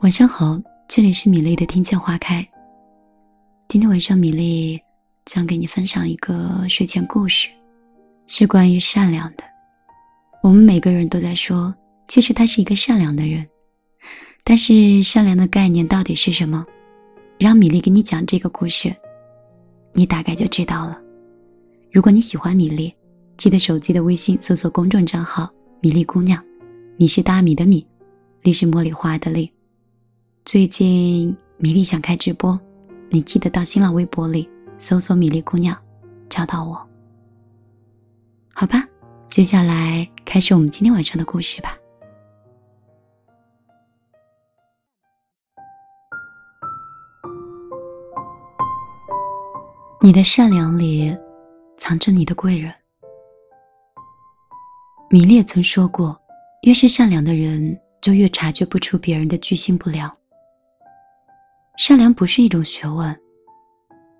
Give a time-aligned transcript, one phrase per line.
[0.00, 2.46] 晚上好，这里是米粒的听见花开。
[3.68, 4.80] 今天晚上，米粒
[5.26, 7.50] 将给你分享一个睡前故事，
[8.26, 9.44] 是关于善良的。
[10.42, 11.74] 我们每个人都在说，
[12.08, 13.46] 其实他是一个善良的人，
[14.42, 16.64] 但是善良的概念到底是什么？
[17.38, 18.96] 让米粒给你讲这个故事，
[19.92, 20.98] 你大概就知道了。
[21.92, 22.90] 如果你喜欢米粒，
[23.36, 25.50] 记得手机的微信搜索公众账号
[25.82, 26.42] “米粒姑娘”，
[26.96, 27.86] 米是大米的米，
[28.40, 29.52] 粒是茉莉花的粒。
[30.44, 32.58] 最近米粒想开直播，
[33.10, 34.48] 你记得到新浪微博里
[34.78, 35.76] 搜索“米粒姑娘”，
[36.28, 36.88] 找到我。
[38.52, 38.84] 好吧，
[39.28, 41.76] 接下来开始我们今天晚上的故事吧。
[50.00, 51.16] 你的善良里
[51.76, 52.74] 藏着你的贵人。
[55.10, 56.18] 米粒曾说过，
[56.62, 60.10] 越是善良的人，就越察觉不出别人的居心不良。
[61.80, 63.18] 善良不是一种学问，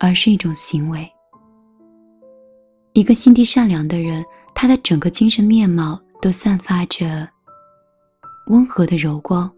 [0.00, 1.08] 而是一种行为。
[2.94, 4.24] 一个心地善良的人，
[4.56, 7.28] 他的整个精神面貌都散发着
[8.48, 9.48] 温和的柔光。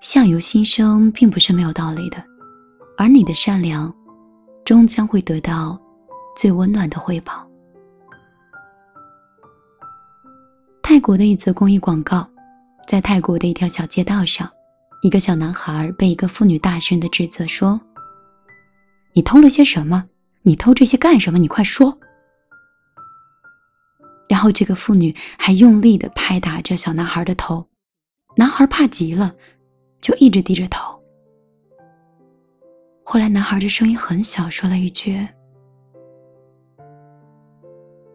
[0.00, 2.22] 相由心生，并不是没有道理的，
[2.96, 3.92] 而你的善良，
[4.64, 5.76] 终将会得到
[6.36, 7.44] 最温暖的回报。
[10.84, 12.24] 泰国的一则公益广告，
[12.86, 14.48] 在泰国的一条小街道上。
[15.02, 17.80] 一个小男孩被一个妇女大声的指责说
[19.14, 20.06] ：“你偷了些什么？
[20.42, 21.38] 你偷这些干什么？
[21.38, 21.98] 你快说！”
[24.28, 27.66] 然后这个妇女还用力的拍打着小男孩的头，
[28.36, 29.34] 男孩怕极了，
[30.02, 31.02] 就一直低着头。
[33.02, 35.26] 后来男孩的声音很小，说了一句：“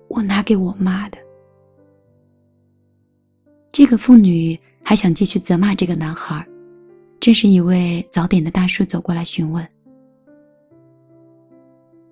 [0.08, 1.18] 我拿给我妈的。”
[3.74, 6.48] 这个妇女还想继续责骂这个男孩。
[7.26, 9.68] 这时，一位早点的大叔走过来询问：“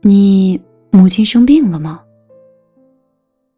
[0.02, 2.04] 你母亲生病了吗？”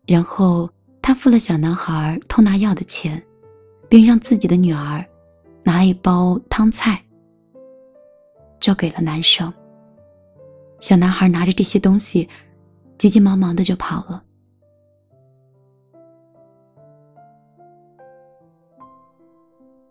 [0.06, 0.69] 然后
[1.02, 3.25] 他付了小男孩偷拿药的钱，
[3.88, 5.02] 并让自己的女儿
[5.63, 7.02] 拿了一包汤菜，
[8.59, 9.53] 交给了男生。
[10.81, 12.28] 小男孩拿着这些东西，
[12.97, 14.22] 急急忙忙的就跑了。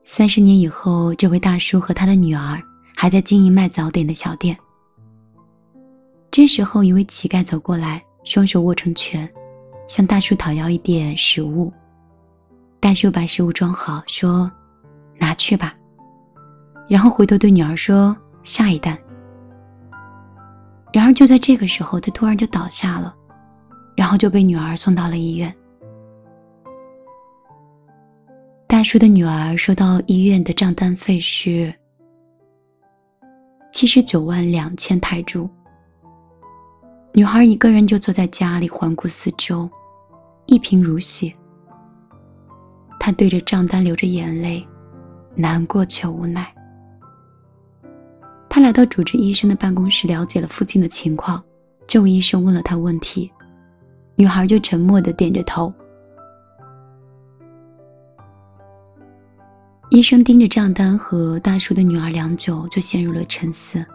[0.06, 2.62] 三十年以后，这位大叔和他的女儿
[2.94, 4.56] 还在经营卖早点的小店。
[6.31, 9.26] 这时候，一位乞丐走过来，双手握成拳，
[9.88, 11.72] 向大叔讨要一点食物。
[12.81, 14.50] 大叔把食物装好，说
[15.19, 15.75] ：“拿去吧。”
[16.86, 18.97] 然后回头对女儿说：“下一单。”
[20.92, 23.15] 然而就在这个时候，他突然就倒下了，
[23.97, 25.53] 然后就被女儿送到了医院。
[28.84, 31.75] 叔的女儿收到医院的账单费是
[33.72, 35.49] 七十九万两千泰铢。
[37.12, 39.69] 女孩一个人就坐在家里环顾四周，
[40.47, 41.34] 一贫如洗。
[43.00, 44.67] 她对着账单流着眼泪，
[45.34, 46.53] 难过却无奈。
[48.49, 51.43] 她来到主治医生的办公室，了解了父亲的情况。
[51.87, 53.31] 这位医生问了她问题，
[54.16, 55.72] 女孩就沉默的点着头。
[59.94, 63.87] 医生盯着账单和大叔的女儿良久，就陷入了沉思。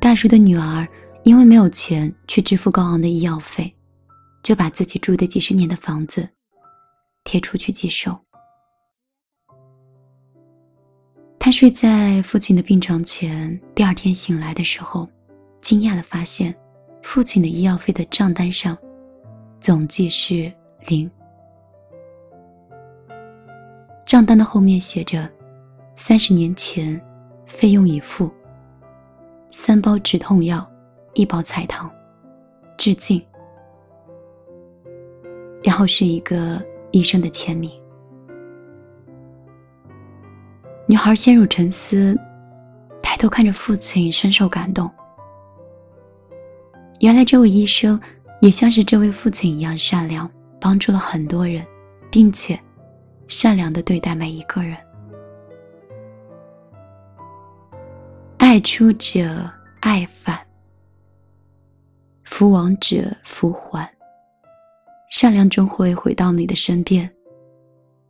[0.00, 0.86] 大叔的女儿
[1.24, 3.74] 因为没有钱去支付高昂的医药费，
[4.44, 6.28] 就把自己住的几十年的房子
[7.24, 8.16] 贴出去寄售。
[11.40, 15.10] 他睡在父亲的病床前，第二天醒来的时候，
[15.60, 16.54] 惊讶的发现，
[17.02, 18.78] 父亲的医药费的账单上
[19.60, 20.52] 总计是
[20.86, 21.10] 零。
[24.10, 25.30] 账单的后面写着
[25.94, 27.00] ：“三十年前，
[27.46, 28.28] 费用已付。
[29.52, 30.68] 三包止痛药，
[31.14, 31.88] 一包彩糖，
[32.76, 33.24] 致敬。”
[35.62, 36.60] 然后是一个
[36.90, 37.70] 医生的签名。
[40.88, 42.18] 女孩陷入沉思，
[43.00, 44.90] 抬头看着父亲，深受感动。
[46.98, 48.00] 原来这位医生
[48.40, 50.28] 也像是这位父亲一样善良，
[50.60, 51.64] 帮助了很多人，
[52.10, 52.60] 并且。
[53.30, 54.76] 善良的对待每一个人，
[58.38, 59.48] 爱出者
[59.78, 60.36] 爱返，
[62.24, 63.88] 福往者福还。
[65.12, 67.08] 善良终会回到你的身边，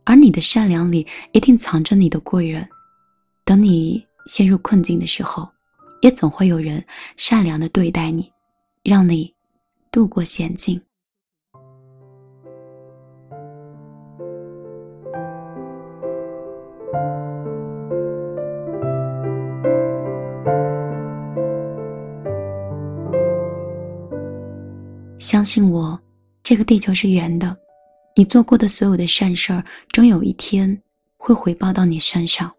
[0.05, 2.67] 而你的善良里一定藏着你的贵人。
[3.45, 5.47] 等你陷入困境的时候，
[6.01, 6.83] 也总会有人
[7.15, 8.31] 善良的对待你，
[8.83, 9.31] 让你
[9.91, 10.81] 度过险境。
[25.31, 25.97] 相信我，
[26.43, 27.55] 这个地球是圆的，
[28.17, 29.63] 你做过的所有的善事儿，
[29.93, 30.77] 终有一天
[31.15, 32.53] 会回报到你身上。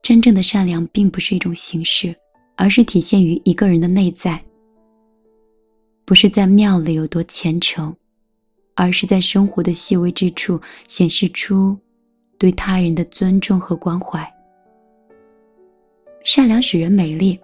[0.00, 2.16] 真正的善良并不是一种形式，
[2.56, 4.42] 而是体现于一个人的内在。
[6.06, 7.94] 不是在庙里有多虔诚，
[8.74, 10.58] 而是在生活的细微之处
[10.88, 11.78] 显示出
[12.38, 14.26] 对他人的尊重和关怀。
[16.24, 17.38] 善良使人美丽，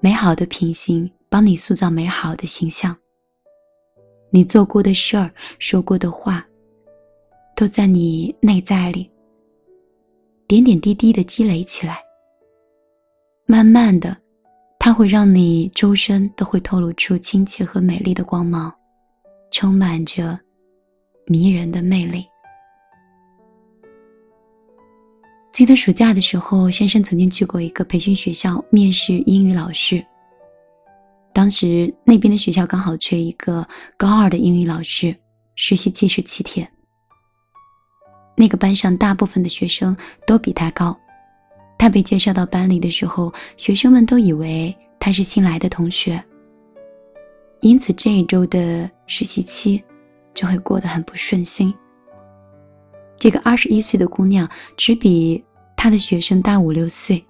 [0.00, 2.96] 美好的品行帮你塑造美好的形象。
[4.30, 6.46] 你做过的事儿、说过的话，
[7.56, 9.10] 都在你内在里，
[10.46, 11.98] 点点滴滴的积累起来，
[13.46, 14.16] 慢慢的。
[14.80, 18.72] 它会让你周身都会透露出亲切和美丽的光芒，
[19.50, 20.38] 充满着
[21.26, 22.24] 迷人的魅力。
[25.52, 30.02] 记得暑假的时候，珊珊曾经去过一个培训学校面试英语老师。
[31.38, 33.64] 当时那边的学校刚好缺一个
[33.96, 35.14] 高二的英语老师，
[35.54, 36.68] 实习期是七天。
[38.34, 39.96] 那个班上大部分的学生
[40.26, 40.98] 都比他高。
[41.78, 46.20] 他被介绍到班里的时候，学生们都以为他是新来的同学，
[47.60, 49.80] 因此这一周的实习期
[50.34, 51.72] 就会过得很不顺心。
[53.16, 55.44] 这个二十一岁的姑娘只比
[55.76, 57.24] 他的学生大五六岁，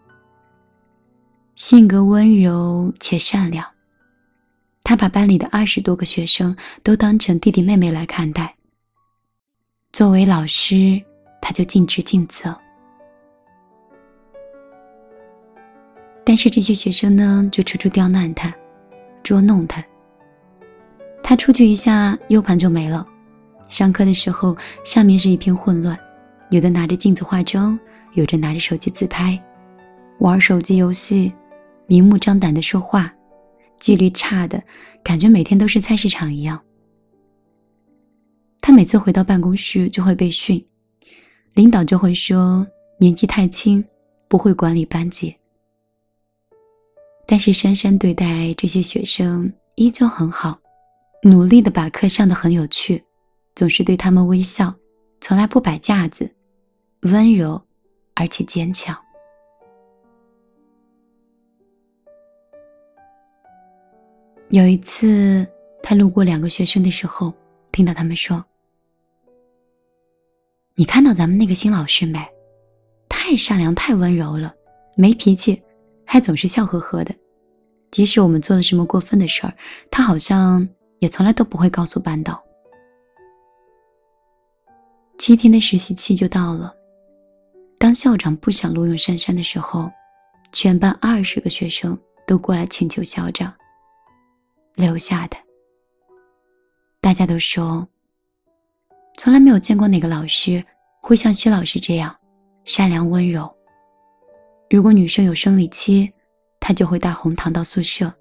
[1.56, 3.62] 性格温柔且善良，
[4.88, 8.56] 他把班里的二十多个学生都当成弟弟妹妹来看待。
[9.93, 10.99] 作为老师，
[11.43, 12.58] 他就尽职尽责。
[16.25, 18.50] 但是这些学生呢，就处处刁难他，
[19.23, 19.85] 捉弄他。
[21.23, 23.06] 他出去一下，U 盘就没了。
[23.69, 25.99] 上课的时候，下面是一片混乱，
[26.49, 27.79] 有的拿着镜子化妆，
[28.14, 29.38] 有的拿着手机自拍，
[30.20, 31.31] 玩手机游戏，
[31.84, 33.12] 明目张胆的说话，
[33.79, 34.63] 纪律差的
[35.03, 36.61] 感觉每天都是菜市场一样。
[38.61, 40.63] 他每次回到办公室就会被训，
[41.55, 42.67] 领导就会说
[42.99, 43.83] 年纪太轻，
[44.29, 45.35] 不会管理班级。
[47.27, 50.59] 但是珊珊对待这些学生依旧很好，
[51.23, 53.03] 努力的把课上的很有趣，
[53.55, 54.75] 总是对他们微笑，
[55.21, 56.31] 从来不摆架子，
[57.03, 57.61] 温柔
[58.15, 58.97] 而且坚强。
[64.50, 65.47] 有一次，
[65.83, 67.35] 他路过两个学生的时候，
[67.71, 68.43] 听到他们说
[70.75, 72.19] ：“你看到咱们那个新老师没？
[73.11, 74.55] 太善良，太温柔了，
[74.97, 75.62] 没脾气。”
[76.11, 77.15] 还总是笑呵呵的，
[77.91, 79.53] 即使我们做了什么过分的事儿，
[79.91, 80.67] 他好像
[81.01, 82.43] 也从来都不会告诉班导。
[85.19, 86.75] 七天的实习期就到了，
[87.77, 89.91] 当校长不想录用珊珊的时候，
[90.53, 91.97] 全班二十个学生
[92.27, 93.53] 都过来请求校长
[94.79, 95.37] 留下的。
[97.01, 97.87] 大家都说，
[99.17, 100.65] 从来没有见过哪个老师
[101.03, 102.15] 会像薛老师这样
[102.65, 103.53] 善良温柔。
[104.71, 106.11] 如果女生有生理期，
[106.61, 108.13] 他就会带红糖到宿舍。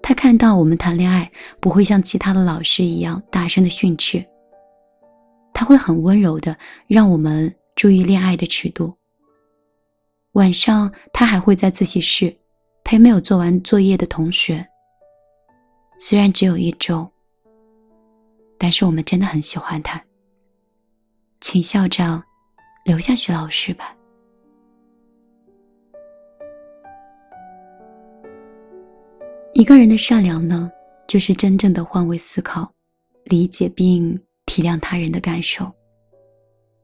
[0.00, 4.24] 他看到我们谈恋爱，不会像其他的老师一样大声的训斥，
[5.52, 8.94] 他会很温柔的让我们注意恋爱的尺度。
[10.32, 12.36] 晚上，他还会在自习室
[12.84, 14.64] 陪没有做完作业的同学。
[15.98, 17.08] 虽然只有一周，
[18.58, 20.02] 但是我们真的很喜欢他。
[21.40, 22.22] 请校长
[22.84, 23.96] 留下徐老师吧。
[29.52, 30.70] 一个人的善良呢，
[31.06, 32.70] 就是真正的换位思考，
[33.24, 35.70] 理解并体谅他人的感受。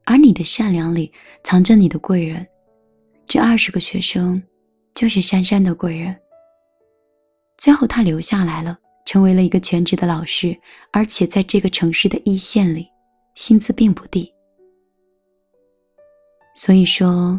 [0.05, 1.11] 而你的善良里
[1.43, 2.47] 藏着你的贵人，
[3.25, 4.41] 这二十个学生
[4.95, 6.17] 就是珊珊的贵人。
[7.57, 8.79] 最后他留下来了，
[9.11, 10.57] 成为了一个全职的老师，
[10.89, 12.87] 而且在这个城市的一线里，
[13.35, 14.33] 薪资并不低。
[16.55, 17.37] 所以说，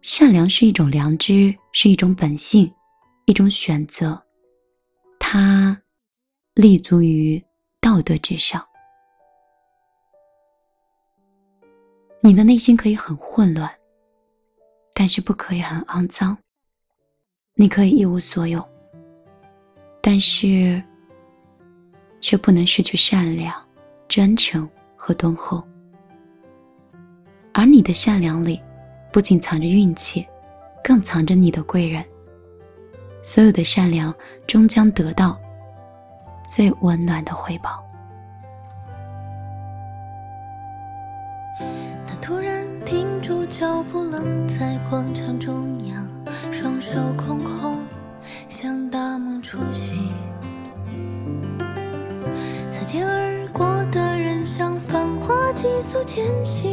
[0.00, 2.72] 善良是一种良知，是一种本性，
[3.26, 4.22] 一种选择。
[5.18, 5.76] 他
[6.54, 7.44] 立足于
[7.80, 8.64] 道德之上。
[12.20, 13.68] 你的内心可以很混乱，
[14.94, 16.38] 但是不可以很肮脏。
[17.54, 18.64] 你可以一无所有，
[20.00, 20.80] 但是
[22.22, 23.52] 却不能失去善良、
[24.08, 25.62] 真诚和敦厚。
[27.52, 28.58] 而你的善良里，
[29.12, 30.26] 不仅藏着运气，
[30.82, 32.02] 更藏着你的贵人。
[33.22, 34.14] 所有的善良
[34.46, 35.38] 终将得到
[36.48, 37.84] 最温暖的回报。
[42.06, 46.08] 他突然停住脚步，愣在广场中央，
[46.50, 47.61] 双手空空，
[55.62, 56.71] 急速前行。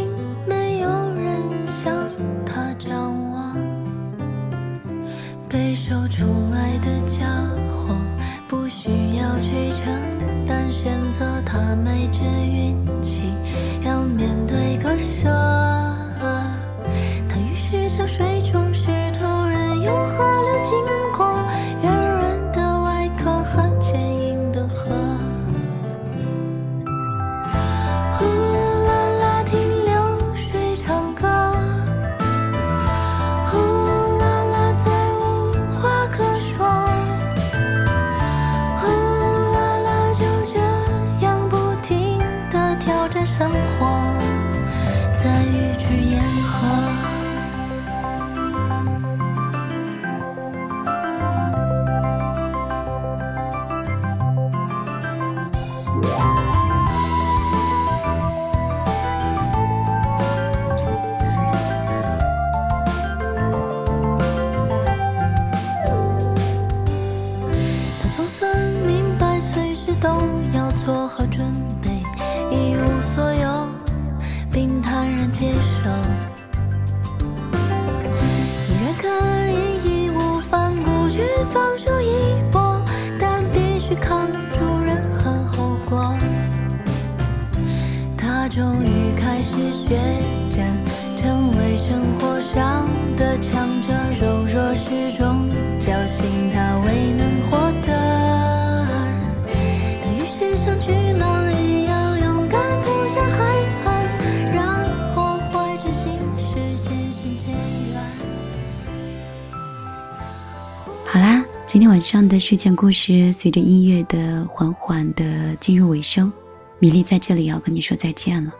[111.89, 116.31] 晚上的睡前故事随着音乐的缓缓的进入尾声，
[116.77, 118.53] 米粒在这里要跟你说再见了。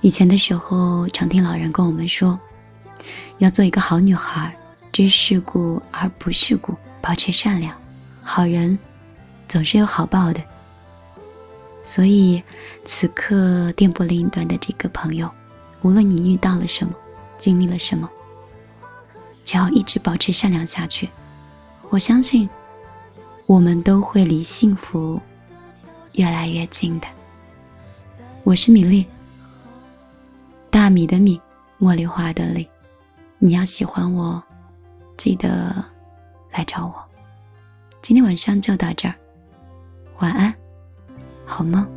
[0.00, 2.38] 以前的时候，常听老人跟我们说，
[3.38, 4.56] 要做一个好女孩，
[4.92, 7.76] 知世故而不世故，保持善良，
[8.22, 8.78] 好人
[9.48, 10.40] 总是有好报的。
[11.82, 12.40] 所以，
[12.84, 15.28] 此刻电波另一端的这个朋友，
[15.82, 16.94] 无论你遇到了什么，
[17.38, 18.08] 经历了什么，
[19.46, 21.08] 只要一直保持善良下去，
[21.88, 22.48] 我相信，
[23.46, 25.22] 我们都会离幸福
[26.14, 27.06] 越来越近的。
[28.42, 29.06] 我是米粒，
[30.68, 31.40] 大米的米，
[31.78, 32.68] 茉莉花的莉。
[33.38, 34.42] 你要喜欢我，
[35.16, 35.72] 记得
[36.50, 36.94] 来找我。
[38.02, 39.14] 今天晚上就到这儿，
[40.18, 40.52] 晚安，
[41.44, 41.95] 好梦。